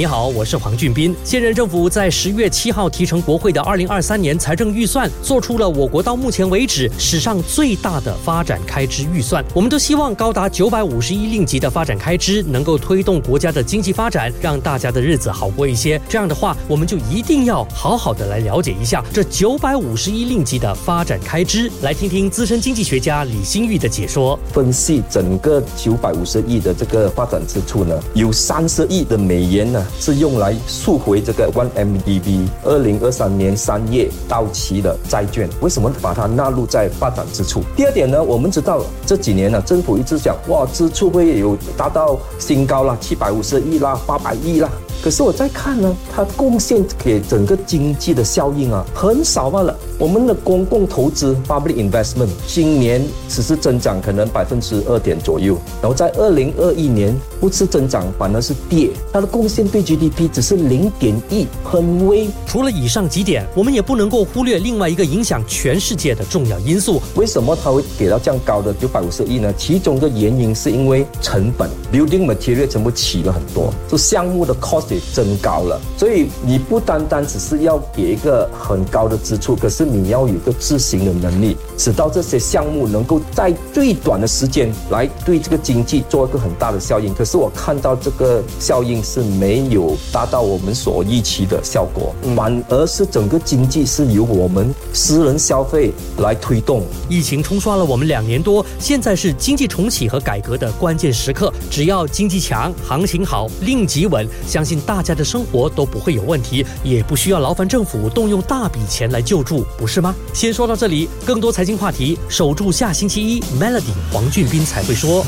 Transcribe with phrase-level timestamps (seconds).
[0.00, 1.14] 你好，我是黄俊斌。
[1.22, 9.44] 现任政府在十月七号提成国会的二零二三年财政预算，做出了我国到目前为止史上最大的发展开支预算。
[9.52, 16.00] 我们都希望高达九百五十亿令吉的发展开支能够推动国家的经济发展，让大家的日子好过一些。
[16.08, 21.70] 这样的话，我们就一定要好好的来了解一下这九百五十亿令吉的发展开支。
[21.82, 24.38] 来听听资深经济学家李新玉的解说。
[24.50, 29.86] 分析整个九百五十亿的这个发展支出呢，有三十亿的美元呢。
[29.98, 37.62] 是用来赎回这个 One MDB 二零二三年三月到期的债券，为什么把它纳入在发展支出？
[37.76, 44.68] 第二点呢，我们知道这几年呢，政府一直讲哇，支出会有达到新高了，七百五十亿啦，八百亿啦。
[45.02, 49.74] 可是我在看呢，它贡献给整个经济的效应啊，很少罢了。
[49.98, 58.90] 我们的公共投资 （public investment） 今年只是增长可能百分之二点左右，然后在二零二一年不是增长，反而是跌。
[59.10, 62.28] 它的贡献对 GDP 只是零点一，很微。
[62.46, 67.00] 除了以上几点，我们也不能够忽略另外一个影响全世界的重要因素。
[67.14, 69.52] 为什么它会给到这样高的九百五十亿呢？
[69.56, 74.89] 其中的原因是因为成本，building material 全部起了很多，就项目的 cost。
[75.12, 87.14] 增高了，所以你不单单只是要给一个很高的支出，可是你要有个执行的能力，使到这些项目能够在最短的时间来对这个经济做一个很大的效应。
[87.14, 96.82] 可是我看到这个效应是没有达到我们所预期的效果，反而是整个经济是由我们私人消费来推动。
[97.08, 101.52] 疫情冲刷了我们两年多，现在是经济重启和改革的关键时刻。
[101.70, 104.79] 只要经济强，行情好，令吉稳，相信。
[104.80, 110.14] 大家的生活都不会有问题，也不需要劳烦政府动用大笔钱来救助，不是吗？
[110.32, 115.24] 先说到这里，更多财经话题，守住下星期一，Melody 黄俊斌才会说。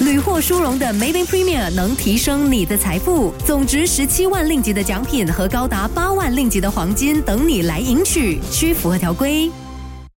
[0.00, 9.50] 屡获殊荣的 Maybank Premier 能提升你的财富，总值十七万令吉的奖品和高达八万令吉的黄金等你来赢取，需符合条规。